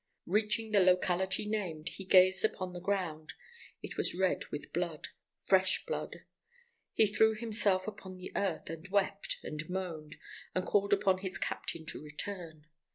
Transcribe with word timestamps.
Reaching 0.25 0.71
the 0.71 0.79
locality 0.79 1.45
named, 1.45 1.89
he 1.89 2.05
gazed 2.05 2.43
upon 2.43 2.73
the 2.73 2.79
ground. 2.79 3.33
It 3.83 3.97
was 3.97 4.15
red 4.15 4.47
with 4.47 4.73
blood—fresh 4.73 5.85
blood. 5.85 6.23
He 6.95 7.05
threw 7.05 7.35
himself 7.35 7.87
upon 7.87 8.17
the 8.17 8.31
earth, 8.35 8.67
and 8.71 8.87
wept 8.87 9.37
and 9.43 9.69
moaned, 9.69 10.15
and 10.55 10.65
called 10.65 10.91
upon 10.91 11.19
his 11.19 11.37
captain 11.37 11.85
to 11.85 12.01
return. 12.01 12.65